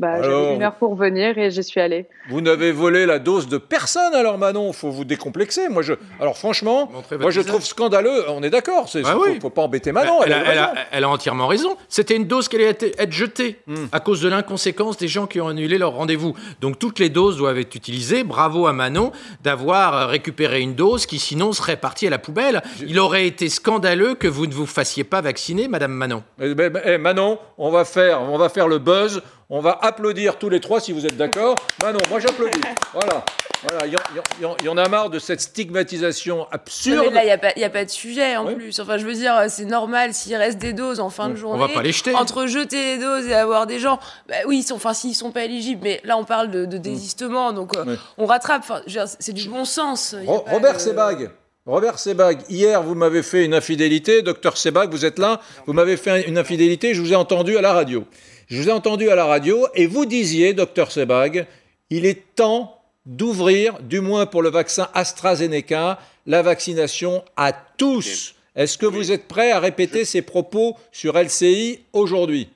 Bah, 0.00 0.20
j'avais 0.20 0.54
une 0.56 0.62
heure 0.64 0.74
pour 0.74 0.96
venir 0.96 1.38
et 1.38 1.52
j'y 1.52 1.62
suis 1.62 1.80
allée. 1.80 2.06
Vous 2.28 2.40
n'avez 2.40 2.72
volé 2.72 3.06
la 3.06 3.20
dose 3.20 3.46
de 3.46 3.58
personne 3.58 4.12
alors 4.14 4.38
Manon, 4.38 4.72
faut 4.72 4.90
vous 4.90 5.04
décomplexer. 5.04 5.68
Moi 5.68 5.82
je, 5.82 5.92
alors 6.20 6.36
franchement, 6.36 6.90
moi 7.20 7.30
je 7.30 7.40
trouve 7.40 7.64
scandaleux. 7.64 8.28
On 8.28 8.42
est 8.42 8.50
d'accord, 8.50 8.88
c'est, 8.88 9.02
Ah 9.04 9.16
oui. 9.16 9.38
faut, 9.40 9.50
pas 9.50 9.62
embêter 9.62 9.92
Manon. 9.92 10.20
elle, 10.24 10.32
elle 10.32 10.34
a 10.34 10.38
a, 10.38 10.52
elle 10.52 10.58
a- 10.58 10.66
raison. 10.66 10.80
elle 10.90 11.04
a 11.04 11.08
entièrement 11.10 11.46
raison. 11.46 11.76
C'était 11.88 12.16
une 12.16 12.24
dose 12.26 12.48
qui 12.48 12.56
allait 12.56 12.64
être, 12.64 12.82
être 12.82 13.12
jetée 13.12 13.60
Hmm. 13.68 13.86
à 13.92 14.00
cause 14.00 14.20
de 14.20 14.28
l'inconséquence 14.28 14.96
des 14.96 15.06
gens 15.06 15.26
qui 15.28 15.40
ont 15.40 15.46
annulé 15.46 15.78
leur 15.78 15.92
rendez-vous. 15.92 16.34
Donc 16.60 16.80
toutes 16.80 16.98
les 16.98 17.08
doses 17.08 17.36
doivent 17.36 17.58
être 17.58 17.76
utilisées. 17.76 18.24
Bravo 18.24 18.66
à 18.66 18.72
Manon 18.72 19.12
d'avoir 19.44 20.08
récupéré 20.08 20.60
une 20.60 20.74
dose 20.74 21.06
qui 21.06 21.20
sinon 21.20 21.52
serait 21.52 21.76
partie 21.76 22.08
à 22.08 22.10
la 22.10 22.18
poubelle. 22.18 22.62
Il 22.84 22.98
aurait 22.98 23.28
été 23.28 23.48
scandaleux 23.48 24.14
que 24.14 24.26
vous 24.26 24.46
ne 24.48 24.52
vous 24.54 24.66
fassiez 24.66 25.04
pas 25.04 25.20
vacciner, 25.20 25.68
Madame 25.68 25.92
Manon. 25.92 26.24
Eh 26.40 26.52
ben, 26.54 26.72
eh, 26.84 26.98
Manon, 26.98 27.38
on 27.58 27.70
va 27.70 27.84
faire, 27.84 28.22
on 28.22 28.38
va 28.38 28.48
faire 28.48 28.66
le 28.66 28.78
buzz. 28.78 29.22
On 29.56 29.60
va 29.60 29.78
applaudir 29.82 30.36
tous 30.36 30.48
les 30.48 30.58
trois 30.58 30.80
si 30.80 30.90
vous 30.90 31.06
êtes 31.06 31.16
d'accord. 31.16 31.54
Manon, 31.80 32.00
moi 32.10 32.18
j'applaudis. 32.18 32.58
Voilà. 32.92 33.24
Voilà, 33.62 33.86
il 33.86 33.92
y, 33.92 33.96
en- 34.44 34.56
y 34.60 34.64
y 34.64 34.68
a 34.68 34.88
marre 34.88 35.10
de 35.10 35.20
cette 35.20 35.40
stigmatisation 35.40 36.38
Non, 36.38 36.46
absurde. 36.50 37.04
mais 37.10 37.14
là, 37.14 37.22
il 37.22 37.26
n'y 37.26 37.30
a, 37.30 37.38
pas- 37.38 37.52
y 37.56 37.62
a 37.62 37.70
pas 37.70 37.84
de 37.84 37.90
sujet 37.90 38.36
en 38.36 38.52
plus. 38.52 38.80
Enfin, 38.80 38.98
je 38.98 39.06
veux 39.06 39.14
dire, 39.14 39.44
c'est 39.48 39.64
normal 39.64 40.12
s'il 40.12 40.34
reste 40.34 40.58
des 40.58 40.72
doses 40.72 40.98
en 40.98 41.08
fin 41.08 41.28
de 41.28 41.34
On 41.34 41.36
journée. 41.36 41.60
va 41.68 41.72
pas 41.72 41.82
les 41.84 41.92
jeter. 41.92 42.12
Entre 42.16 42.48
jeter 42.48 42.96
les 42.96 42.98
doses 42.98 43.28
et 43.28 43.34
avoir 43.34 43.68
des 43.68 43.78
gens, 43.78 44.00
bah 44.28 44.34
oui, 44.48 44.58
ils 44.58 44.62
sont, 44.64 44.74
enfin, 44.74 44.92
s'ils 44.92 45.14
sont 45.14 45.30
pas 45.30 45.44
éligibles, 45.44 45.82
mais 45.84 46.00
là, 46.02 46.16
on 46.18 46.24
parle 46.24 46.50
de, 46.50 46.64
de 46.64 46.76
désistement, 46.76 47.52
donc 47.52 47.76
euh, 47.76 47.94
on 48.18 48.26
rattrape. 48.26 48.62
Enfin, 48.68 48.80
c'est 49.20 49.32
du 49.32 49.48
bon 49.48 49.64
sens. 49.64 50.16
Ro- 50.26 50.44
Robert 50.50 50.74
de- 50.74 50.78
Sebag. 50.80 51.30
Robert 51.64 51.98
Sebag, 51.98 52.40
hier 52.50 52.82
vous 52.82 52.94
m'avez 52.94 53.22
fait 53.22 53.44
une 53.46 53.54
infidélité, 53.54 54.20
docteur 54.20 54.58
Sebag, 54.58 54.90
vous 54.90 55.06
êtes 55.06 55.18
là, 55.18 55.40
vous 55.66 55.72
m'avez 55.72 55.96
fait 55.96 56.28
une 56.28 56.36
infidélité, 56.36 56.92
je 56.92 57.00
vous 57.00 57.12
ai 57.14 57.16
entendu 57.16 57.56
à 57.56 57.62
la 57.62 57.72
radio. 57.72 58.04
Je 58.48 58.60
vous 58.60 58.68
ai 58.68 58.72
entendu 58.72 59.08
à 59.08 59.14
la 59.14 59.24
radio 59.24 59.66
et 59.74 59.86
vous 59.86 60.04
disiez, 60.04 60.52
docteur 60.52 60.92
Sebag, 60.92 61.46
il 61.90 62.04
est 62.04 62.34
temps 62.34 62.82
d'ouvrir, 63.06 63.80
du 63.80 64.00
moins 64.00 64.26
pour 64.26 64.42
le 64.42 64.50
vaccin 64.50 64.88
AstraZeneca, 64.94 65.98
la 66.26 66.42
vaccination 66.42 67.24
à 67.36 67.52
tous. 67.52 68.34
Est-ce 68.54 68.78
que 68.78 68.86
vous 68.86 69.12
êtes 69.12 69.28
prêt 69.28 69.50
à 69.50 69.60
répéter 69.60 70.04
ces 70.04 70.22
propos 70.22 70.76
sur 70.92 71.18
LCI 71.18 71.80
aujourd'hui? 71.92 72.48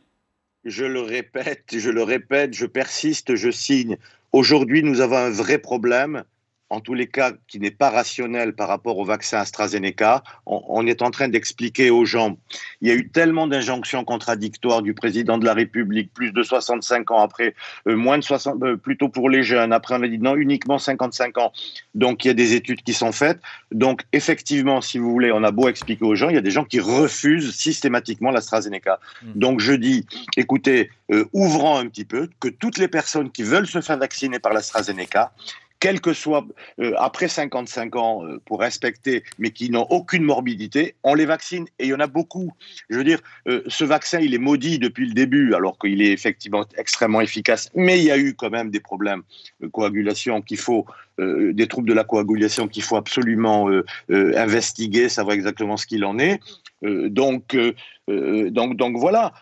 Je 0.64 0.85
le 0.85 1.00
répète, 1.00 1.64
je 1.73 1.90
le 1.90 2.02
répète, 2.02 2.54
je 2.54 2.66
persiste, 2.66 3.35
je 3.35 3.50
signe. 3.50 3.97
Aujourd'hui, 4.33 4.83
nous 4.83 5.00
avons 5.00 5.16
un 5.16 5.30
vrai 5.30 5.59
problème, 5.59 6.25
en 6.71 6.81
tous 6.81 6.95
les 6.95 7.07
cas 7.07 7.33
qui 7.47 7.61
n'est 7.61 7.71
pas 7.71 7.91
rationnel 7.91 8.55
par 8.55 8.69
rapport 8.69 8.99
au 8.99 9.05
vaccin 9.05 9.39
AstraZeneca. 9.39 10.23
On, 10.47 10.63
on 10.69 10.87
est 10.87 11.03
en 11.03 11.11
train 11.11 11.29
d'expliquer 11.29 11.91
aux 11.91 12.05
gens. 12.05 12.37
Il 12.81 12.89
y 12.89 12.91
a 12.91 12.95
eu 12.95 13.09
tellement 13.09 13.47
d'injonctions 13.47 14.05
contradictoires 14.05 14.83
du 14.83 14.95
président 14.95 15.39
de 15.39 15.45
la 15.45 15.55
République, 15.55 16.13
plus 16.13 16.33
de 16.33 16.43
65 16.43 17.11
ans 17.11 17.21
après, 17.21 17.55
euh, 17.87 17.97
moins 17.97 18.19
de 18.19 18.23
60, 18.23 18.63
euh, 18.63 18.77
plutôt 18.77 19.09
pour 19.09 19.31
les 19.31 19.43
jeunes. 19.43 19.73
Après, 19.73 19.95
on 19.95 20.03
a 20.03 20.09
dit 20.09 20.19
non, 20.19 20.37
uniquement 20.37 20.79
55 20.79 21.39
ans. 21.39 21.53
Donc, 21.95 22.25
il 22.25 22.29
y 22.29 22.31
a 22.31 22.35
des 22.35 22.55
études 22.55 22.83
qui 22.83 22.93
sont 22.93 23.13
faites. 23.13 23.41
Donc, 23.73 24.03
effectivement, 24.13 24.81
si 24.81 24.99
vous 24.99 25.11
voulez, 25.11 25.33
on 25.33 25.43
a 25.45 25.51
beau 25.51 25.69
expliquer 25.69 26.05
aux 26.05 26.15
gens, 26.15 26.29
il 26.29 26.35
y 26.35 26.39
a 26.39 26.43
des 26.43 26.51
gens 26.51 26.65
qui 26.65 26.81
refusent 26.81 27.55
systématiquement 27.55 28.31
l'AstraZeneca. 28.31 29.01
Donc, 29.23 29.61
je 29.61 29.73
dis, 29.73 30.07
écoutez, 30.37 30.91
euh, 31.11 31.25
ouvrons 31.33 31.77
un 31.77 31.87
petit 31.87 32.05
peu, 32.05 32.29
que 32.41 32.49
toutes 32.49 32.79
les 32.79 32.89
personnes 32.89 33.31
qui 33.31 33.43
veulent 33.43 33.67
se 33.67 33.81
faire 33.81 33.99
vacciner 33.99 34.39
par 34.39 34.53
l'AstraZeneca, 34.53 35.33
quel 35.80 36.00
que 36.00 36.12
soit 36.12 36.47
euh, 36.80 36.92
après 36.99 37.28
55 37.28 37.97
ans 37.97 38.25
euh, 38.25 38.40
pour 38.44 38.61
respecter, 38.61 39.23
mais 39.38 39.50
qui 39.50 39.70
n'ont 39.70 39.87
aucune 39.90 40.23
morbidité, 40.23 40.94
on 41.02 41.14
les 41.14 41.26
vaccine 41.26 41.66
et 41.78 41.87
il 41.87 41.88
y 41.90 41.94
en 41.94 42.00
a 42.00 42.06
beaucoup. 42.06 42.52
Je 42.90 42.97
veux 42.97 43.04
dire, 43.04 43.20
euh, 43.47 43.62
ce 43.66 43.85
vaccin, 43.85 44.20
il 44.20 44.35
est 44.35 44.38
maudit 44.38 44.78
depuis 44.78 45.06
le 45.06 45.14
début, 45.14 45.54
alors 45.54 45.78
qu'il 45.78 46.02
est 46.02 46.12
effectivement 46.12 46.64
extrêmement 46.76 47.20
efficace, 47.20 47.70
mais 47.75 47.99
il 47.99 48.04
y 48.04 48.11
a 48.11 48.18
eu 48.18 48.35
quand 48.35 48.50
même 48.50 48.70
des 48.70 48.80
problèmes 48.80 49.23
de 49.61 49.66
coagulation 49.68 50.42
qu'il 50.42 50.58
faut, 50.58 50.87
des 51.18 51.66
troubles 51.66 51.88
de 51.88 51.94
la 51.94 52.04
coagulation 52.04 52.68
qu'il 52.68 52.85
faut 52.85 52.97
absolument 52.97 53.68
investiguer, 54.08 55.08
savoir 55.08 55.35
exactement 55.35 55.76
ce 55.76 55.85
qu'il 55.85 56.04
en 56.04 56.16
est. 56.18 56.38
Euh, 56.85 57.08
donc, 57.08 57.54
euh, 57.54 57.73
euh, 58.08 58.50
donc, 58.50 58.76
donc 58.76 58.97
voilà, 58.97 59.32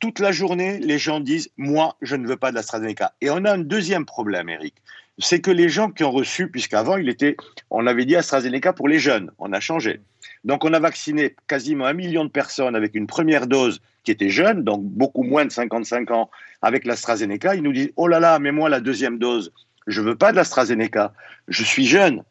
toute 0.00 0.18
la 0.18 0.32
journée, 0.32 0.78
les 0.78 0.98
gens 0.98 1.20
disent 1.20 1.50
Moi, 1.56 1.96
je 2.02 2.16
ne 2.16 2.26
veux 2.26 2.36
pas 2.36 2.50
de 2.50 2.56
l'AstraZeneca. 2.56 3.14
Et 3.20 3.30
on 3.30 3.44
a 3.44 3.52
un 3.52 3.58
deuxième 3.58 4.04
problème, 4.04 4.48
Eric. 4.48 4.74
C'est 5.18 5.40
que 5.40 5.50
les 5.50 5.68
gens 5.68 5.90
qui 5.90 6.02
ont 6.02 6.10
reçu, 6.10 6.50
puisqu'avant, 6.50 6.96
il 6.96 7.08
était, 7.08 7.36
on 7.70 7.86
avait 7.86 8.04
dit 8.04 8.16
AstraZeneca 8.16 8.72
pour 8.72 8.88
les 8.88 8.98
jeunes, 8.98 9.30
on 9.38 9.52
a 9.52 9.60
changé. 9.60 10.00
Donc, 10.42 10.64
on 10.64 10.72
a 10.72 10.80
vacciné 10.80 11.36
quasiment 11.46 11.86
un 11.86 11.92
million 11.92 12.24
de 12.24 12.30
personnes 12.30 12.74
avec 12.74 12.96
une 12.96 13.06
première 13.06 13.46
dose 13.46 13.80
qui 14.02 14.10
était 14.10 14.28
jeune, 14.28 14.64
donc 14.64 14.82
beaucoup 14.82 15.22
moins 15.22 15.44
de 15.44 15.52
55 15.52 16.10
ans, 16.10 16.30
avec 16.62 16.84
l'AstraZeneca. 16.84 17.54
Ils 17.54 17.62
nous 17.62 17.72
disent 17.72 17.92
Oh 17.96 18.08
là 18.08 18.20
là, 18.20 18.38
mais 18.38 18.52
moi, 18.52 18.68
la 18.68 18.80
deuxième 18.80 19.18
dose, 19.18 19.52
je 19.86 20.00
veux 20.02 20.16
pas 20.16 20.32
de 20.32 20.36
l'AstraZeneca. 20.36 21.14
Je 21.48 21.62
suis 21.62 21.86
jeune. 21.86 22.22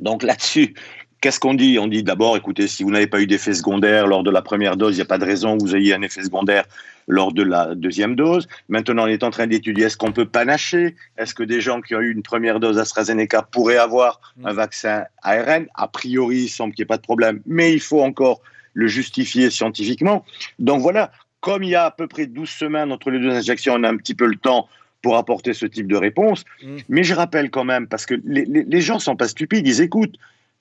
Donc 0.00 0.22
là-dessus, 0.22 0.74
qu'est-ce 1.20 1.40
qu'on 1.40 1.54
dit? 1.54 1.78
On 1.78 1.86
dit 1.86 2.02
d'abord, 2.02 2.36
écoutez, 2.36 2.68
si 2.68 2.82
vous 2.82 2.90
n'avez 2.90 3.06
pas 3.06 3.20
eu 3.20 3.26
d'effet 3.26 3.54
secondaire 3.54 4.06
lors 4.06 4.22
de 4.22 4.30
la 4.30 4.42
première 4.42 4.76
dose, 4.76 4.94
il 4.94 4.98
n'y 4.98 5.02
a 5.02 5.06
pas 5.06 5.18
de 5.18 5.24
raison 5.24 5.56
que 5.56 5.62
vous 5.62 5.76
ayez 5.76 5.94
un 5.94 6.02
effet 6.02 6.22
secondaire 6.22 6.64
lors 7.08 7.32
de 7.32 7.42
la 7.42 7.74
deuxième 7.74 8.16
dose. 8.16 8.48
Maintenant, 8.68 9.04
on 9.04 9.06
est 9.06 9.22
en 9.22 9.30
train 9.30 9.46
d'étudier 9.46 9.84
est-ce 9.84 9.96
qu'on 9.96 10.12
peut 10.12 10.26
panacher? 10.26 10.96
Est-ce 11.18 11.34
que 11.34 11.42
des 11.42 11.60
gens 11.60 11.80
qui 11.80 11.94
ont 11.94 12.00
eu 12.00 12.12
une 12.12 12.22
première 12.22 12.60
dose 12.60 12.78
AstraZeneca 12.78 13.42
pourraient 13.42 13.76
avoir 13.76 14.20
un 14.44 14.52
vaccin 14.52 15.04
ARN 15.22 15.66
A 15.74 15.88
priori, 15.88 16.42
il 16.42 16.48
semble 16.48 16.74
qu'il 16.74 16.82
n'y 16.82 16.86
ait 16.86 16.94
pas 16.94 16.96
de 16.96 17.02
problème, 17.02 17.40
mais 17.46 17.72
il 17.72 17.80
faut 17.80 18.02
encore 18.02 18.40
le 18.74 18.88
justifier 18.88 19.50
scientifiquement. 19.50 20.24
Donc 20.58 20.82
voilà, 20.82 21.12
comme 21.40 21.62
il 21.62 21.70
y 21.70 21.74
a 21.74 21.84
à 21.84 21.90
peu 21.90 22.08
près 22.08 22.26
12 22.26 22.48
semaines 22.48 22.92
entre 22.92 23.10
les 23.10 23.20
deux 23.20 23.30
injections, 23.30 23.74
on 23.74 23.84
a 23.84 23.88
un 23.88 23.96
petit 23.96 24.14
peu 24.14 24.26
le 24.26 24.36
temps 24.36 24.68
pour 25.02 25.16
apporter 25.16 25.54
ce 25.54 25.66
type 25.66 25.86
de 25.86 25.96
réponse. 25.96 26.44
Mm. 26.62 26.76
Mais 26.88 27.04
je 27.04 27.14
rappelle 27.14 27.50
quand 27.50 27.64
même, 27.64 27.86
parce 27.86 28.06
que 28.06 28.14
les, 28.24 28.44
les, 28.44 28.64
les 28.64 28.80
gens 28.80 28.96
ne 28.96 29.00
sont 29.00 29.16
pas 29.16 29.28
stupides, 29.28 29.66
ils 29.66 29.80
écoutent. 29.80 30.16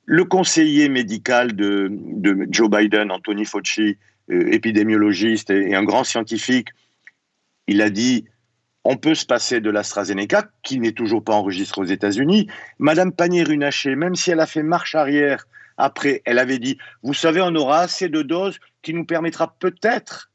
Le 0.06 0.24
conseiller 0.24 0.90
médical 0.90 1.56
de, 1.56 1.92
Joe 2.50 2.70
Biden, 2.70 3.12
Anthony 3.12 3.46
Fauci, 3.46 3.98
euh, 4.30 4.52
épidémiologiste 4.52 5.50
et, 5.50 5.76
un 5.76 5.84
grand 5.84 6.04
scientifique, 6.04 6.70
il 7.68 7.82
a 7.82 7.90
dit 7.90 8.26
on 8.84 8.98
peut 8.98 9.16
se 9.16 9.26
passer 9.26 9.62
de 9.62 9.72
l'AstraZeneca, 9.72 10.48
qui 10.62 10.80
n'est 10.80 10.92
toujours 10.92 11.24
pas 11.24 11.34
enregistré 11.34 11.82
aux 11.82 11.86
États-Unis. 11.86 12.48
Madame 12.78 13.12
Pannier-Runacher, 13.12 13.96
même 13.96 14.14
si 14.14 14.30
elle 14.30 14.40
a 14.40 14.46
fait 14.46 14.62
marche 14.62 14.94
arrière 14.94 15.48
après, 15.78 16.22
elle 16.26 16.40
avait 16.40 16.60
dit 16.60 16.78
vous 17.02 17.16
savez, 17.16 17.42
on 17.42 17.54
aura 17.56 17.80
assez 17.80 18.10
de 18.10 18.22
doses 18.22 18.60
qui 18.84 18.94
nous 18.94 19.06
permettra 19.06 19.56
peut-être 19.60 20.32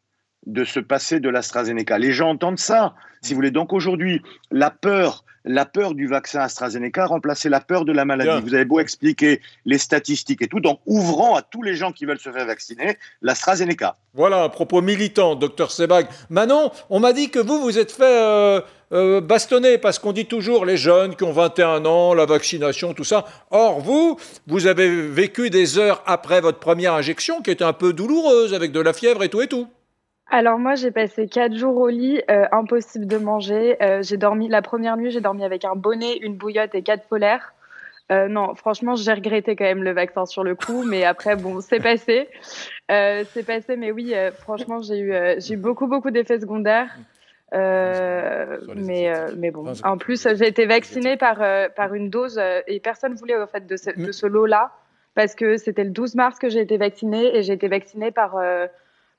de 0.47 0.65
se 0.65 0.81
passer 0.81 1.21
de 1.21 1.29
l'AstraZeneca. 1.29 1.99
Les 1.99 2.13
gens 2.13 2.31
entendent 2.31 2.59
ça, 2.59 2.95
si 3.23 3.33
vous 3.33 3.37
voulez. 3.37 3.51
Donc 3.51 3.73
aujourd'hui, 3.73 4.23
la 4.51 4.71
peur, 4.71 5.25
la 5.45 5.65
peur 5.65 5.95
du 5.95 6.07
vaccin 6.07 6.41
AstraZeneca 6.41 7.05
a 7.05 7.07
remplacé 7.07 7.49
la 7.49 7.61
peur 7.61 7.85
de 7.85 7.93
la 7.93 8.05
maladie. 8.05 8.43
Vous 8.43 8.55
avez 8.55 8.65
beau 8.65 8.81
expliquer 8.81 9.41
les 9.65 9.79
statistiques 9.79 10.43
et 10.43 10.49
tout, 10.49 10.61
donc 10.61 10.81
ouvrant 10.87 11.35
à 11.37 11.43
tous 11.43 11.63
les 11.63 11.75
gens 11.75 11.93
qui 11.93 12.05
veulent 12.05 12.19
se 12.19 12.31
faire 12.31 12.47
vacciner 12.47 12.99
l'AstraZeneca. 13.23 13.97
Voilà 14.15 14.43
un 14.43 14.49
propos 14.49 14.83
militant, 14.83 15.37
docteur 15.37 15.71
Sebag. 15.71 16.07
Manon, 16.29 16.73
on 16.91 17.01
m'a 17.01 17.13
dit 17.13 17.31
que 17.31 17.39
vous, 17.39 17.61
vous 17.61 17.79
êtes 17.79 17.93
fait 17.93 18.03
euh, 18.05 18.61
euh, 18.93 19.21
bastonner 19.21 19.79
parce 19.79 19.99
qu'on 19.99 20.13
dit 20.13 20.27
toujours 20.27 20.65
les 20.65 20.77
jeunes 20.77 21.15
qui 21.15 21.25
ont 21.25 21.33
21 21.33 21.85
ans, 21.87 22.13
la 22.13 22.27
vaccination, 22.27 22.93
tout 22.93 23.05
ça. 23.05 23.25
Or, 23.51 23.81
vous, 23.81 24.19
vous 24.47 24.67
avez 24.67 24.91
vécu 24.91 25.49
des 25.49 25.79
heures 25.79 26.03
après 26.07 26.41
votre 26.41 26.59
première 26.59 26.95
injection 26.95 27.41
qui 27.41 27.51
était 27.51 27.65
un 27.65 27.73
peu 27.73 27.93
douloureuse 27.93 28.53
avec 28.53 28.73
de 28.73 28.81
la 28.81 28.93
fièvre 28.93 29.23
et 29.23 29.29
tout 29.29 29.41
et 29.41 29.47
tout. 29.47 29.69
Alors 30.31 30.59
moi, 30.59 30.77
j'ai 30.77 30.91
passé 30.91 31.27
quatre 31.27 31.57
jours 31.57 31.77
au 31.77 31.89
lit, 31.89 32.23
euh, 32.31 32.47
impossible 32.53 33.07
de 33.07 33.17
manger. 33.17 33.77
Euh, 33.83 34.03
j'ai 34.03 34.17
dormi 34.17 34.49
la 34.49 34.63
première 34.63 34.97
nuit, 34.97 35.11
j'ai 35.11 35.21
dormi 35.21 35.45
avec 35.45 35.65
un 35.65 35.75
bonnet, 35.75 36.17
une 36.19 36.37
bouillotte 36.37 36.75
et 36.75 36.83
quatre 36.83 37.07
polaires. 37.09 37.53
Euh, 38.13 38.29
non, 38.29 38.55
franchement, 38.55 38.97
j'ai 38.97 39.13
regretté 39.13 39.57
quand 39.57 39.65
même 39.65 39.83
le 39.83 39.93
vaccin 39.93 40.27
sur 40.27 40.43
le 40.43 40.55
coup, 40.55 40.85
mais 40.85 41.05
après, 41.05 41.37
bon, 41.37 41.61
c'est 41.61 41.81
passé. 41.81 42.29
C'est 42.89 43.47
passé, 43.47 43.77
mais 43.77 43.93
oui, 43.93 44.15
franchement, 44.39 44.81
j'ai 44.81 44.99
eu, 44.99 45.15
j'ai 45.39 45.55
eu 45.55 45.57
beaucoup, 45.57 45.87
beaucoup 45.87 46.11
d'effets 46.11 46.41
secondaires. 46.41 46.97
Euh, 47.53 48.59
mais, 48.77 49.13
euh, 49.13 49.33
mais 49.37 49.51
bon, 49.51 49.73
en 49.83 49.99
plus, 49.99 50.27
j'ai 50.35 50.47
été 50.47 50.67
vaccinée 50.67 51.17
par, 51.17 51.43
euh, 51.43 51.69
par 51.69 51.95
une 51.95 52.09
dose 52.09 52.41
et 52.67 52.81
personne 52.81 53.15
voulait 53.15 53.37
au 53.37 53.47
fait 53.47 53.67
de 53.67 53.77
ce, 53.77 53.91
de 53.91 54.13
ce 54.13 54.27
lot-là 54.27 54.71
parce 55.15 55.35
que 55.35 55.57
c'était 55.57 55.85
le 55.85 55.91
12 55.91 56.15
mars 56.15 56.39
que 56.39 56.49
j'ai 56.49 56.61
été 56.61 56.77
vaccinée 56.77 57.37
et 57.37 57.43
j'ai 57.43 57.55
été 57.55 57.67
vaccinée 57.67 58.13
par, 58.13 58.37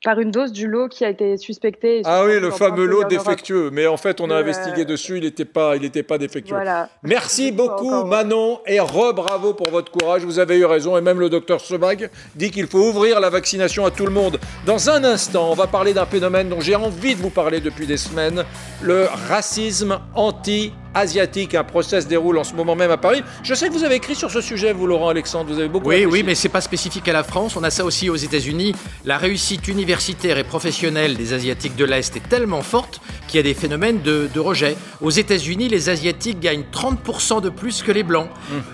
par 0.04 0.20
une 0.20 0.32
dose 0.32 0.52
du 0.52 0.68
lot 0.68 0.88
qui 0.88 1.06
a 1.06 1.10
été 1.10 1.38
suspectée. 1.38 2.00
et 2.00 2.02
Ah 2.06 2.24
oui, 2.26 2.40
le 2.40 2.50
fameux 2.50 2.86
lot 2.86 3.04
défectueux. 3.04 3.70
Mais 3.72 3.86
en 3.86 3.98
fait, 3.98 4.20
on 4.20 4.32
a 4.32 4.36
Et, 4.36 4.40
investigué 4.40 4.82
euh, 4.82 4.86
dessus, 4.86 5.18
il 5.18 5.24
n'était 5.24 5.46
pas, 5.46 5.76
il 5.76 5.86
était 5.86 6.04
pas 6.04 6.18
défectueux. 6.18 6.56
Voilà. 6.56 6.90
Merci 7.04 7.52
beaucoup, 7.52 8.04
Manon, 8.06 8.60
et 8.66 8.80
re-bravo 8.80 9.54
pour 9.54 9.70
votre 9.70 9.92
courage. 9.92 10.24
Vous 10.24 10.40
avez 10.40 10.58
eu 10.58 10.66
raison, 10.66 10.98
et 10.98 11.02
même 11.02 11.20
le 11.20 11.30
docteur 11.30 11.62
Sebag 11.62 12.10
dit 12.36 12.50
qu'il 12.50 12.68
faut 12.68 12.80
ouvrir 12.80 13.20
la 13.20 13.30
vaccination 13.30 13.86
à 13.86 13.92
tout 13.92 14.06
le 14.06 14.12
monde. 14.12 14.40
Dans 14.66 14.90
un 14.90 15.04
instant, 15.04 15.52
on 15.52 15.56
va 15.56 15.68
parler 15.68 15.94
d'un 15.94 16.06
phénomène 16.06 16.50
dont 16.50 16.62
j'ai 16.62 16.76
envie 16.76 17.16
de 17.16 17.22
vous 17.22 17.30
parler 17.30 17.60
depuis 17.60 17.86
des 17.86 17.98
semaines, 17.98 18.44
le 18.82 19.08
racisme 19.28 20.00
anti 20.16 20.74
asiatiques. 20.94 21.56
Un 21.56 21.64
procès 21.64 22.02
se 22.02 22.08
déroule 22.08 22.38
en 22.38 22.44
ce 22.44 22.54
moment 22.54 22.76
même 22.76 22.92
à 22.92 22.98
Paris. 22.98 23.24
Je 23.44 23.54
sais 23.54 23.68
que 23.68 23.74
vous 23.74 23.84
avez 23.84 23.96
écrit 23.96 24.16
sur 24.16 24.32
ce 24.32 24.42
sujet, 24.42 24.74
vous, 24.74 24.88
Laurent 24.88 25.10
Alexandre. 25.10 25.52
Vous 25.52 25.60
avez 25.60 25.68
beaucoup. 25.70 25.88
Oui, 25.90 25.96
réfléchi. 25.96 26.14
oui, 26.14 26.24
mais 26.26 26.36
c'est 26.36 26.50
pas 26.50 26.62
spécifique 26.62 27.08
à 27.08 27.14
la 27.14 27.24
France. 27.24 27.56
On 27.56 27.64
a 27.64 27.70
ça 27.70 27.86
aussi 27.86 28.10
aux 28.10 28.16
États-Unis. 28.16 28.76
La 29.06 29.18
réussite 29.18 29.68
universitaire 29.68 30.38
et 30.38 30.44
professionnelle 30.44 31.16
des 31.16 31.34
Asiatiques 31.34 31.76
de 31.76 31.86
l'Est 31.86 32.16
est 32.16 32.28
tellement 32.30 32.62
forte 32.62 33.02
qu'il 33.28 33.38
y 33.38 33.40
a 33.40 33.44
des 33.44 33.54
phénomènes 33.54 34.02
de, 34.02 34.30
de 34.34 34.40
rejet. 34.40 34.76
Aux 35.02 35.10
États-Unis, 35.10 35.70
les 35.70 35.90
Asiatiques 35.90 36.40
gagnent 36.40 36.66
30% 36.72 37.42
de 37.42 37.50
plus 37.50 37.82
que 37.84 37.92
les 37.92 38.04
Blancs. 38.04 38.30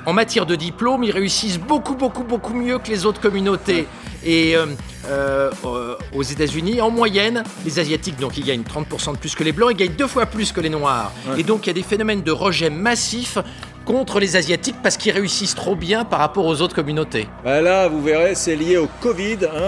En 0.05 0.13
matière 0.13 0.45
de 0.45 0.55
diplôme, 0.55 1.03
ils 1.03 1.11
réussissent 1.11 1.59
beaucoup, 1.59 1.95
beaucoup, 1.95 2.23
beaucoup 2.23 2.53
mieux 2.53 2.79
que 2.79 2.89
les 2.89 3.05
autres 3.05 3.21
communautés. 3.21 3.85
Et 4.25 4.55
euh, 4.57 4.65
euh, 5.09 5.49
euh, 5.65 5.95
aux 6.13 6.23
États-Unis, 6.23 6.81
en 6.81 6.89
moyenne, 6.89 7.43
les 7.65 7.79
Asiatiques, 7.79 8.17
donc 8.19 8.37
ils 8.37 8.43
gagnent 8.45 8.63
30% 8.63 9.13
de 9.13 9.17
plus 9.17 9.35
que 9.35 9.43
les 9.43 9.51
Blancs, 9.51 9.69
ils 9.71 9.77
gagnent 9.77 9.95
deux 9.97 10.07
fois 10.07 10.25
plus 10.25 10.51
que 10.51 10.61
les 10.61 10.69
Noirs. 10.69 11.11
Et 11.37 11.43
donc 11.43 11.65
il 11.65 11.67
y 11.67 11.71
a 11.71 11.73
des 11.73 11.83
phénomènes 11.83 12.21
de 12.23 12.31
rejet 12.31 12.69
massif 12.69 13.37
contre 13.85 14.19
les 14.19 14.35
Asiatiques 14.35 14.75
parce 14.83 14.97
qu'ils 14.97 15.13
réussissent 15.13 15.55
trop 15.55 15.75
bien 15.75 16.03
par 16.03 16.19
rapport 16.19 16.45
aux 16.45 16.61
autres 16.61 16.75
communautés. 16.75 17.25
Ben 17.45 17.61
là, 17.61 17.87
vous 17.87 18.01
verrez, 18.01 18.35
c'est 18.35 18.55
lié 18.57 18.75
au 18.77 18.89
Covid. 19.01 19.37
hein. 19.45 19.61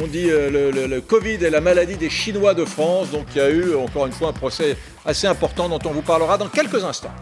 On, 0.00 0.04
on 0.04 0.06
dit 0.06 0.28
euh, 0.30 0.50
le, 0.50 0.70
le- 0.70 0.86
le 0.86 1.00
Covid 1.00 1.42
est 1.42 1.48
la 1.50 1.62
maladie 1.62 1.96
des 1.96 2.10
Chinois 2.10 2.52
de 2.52 2.66
France. 2.66 3.10
Donc 3.12 3.24
il 3.34 3.38
y 3.38 3.40
a 3.40 3.48
eu, 3.50 3.74
encore 3.74 4.04
une 4.06 4.12
fois, 4.12 4.28
un 4.28 4.32
procès 4.34 4.76
assez 5.06 5.26
important 5.26 5.68
dont 5.70 5.78
on 5.86 5.90
vous 5.92 6.02
parlera 6.02 6.36
dans 6.36 6.48
quelques 6.48 6.84
instants. 6.84 7.14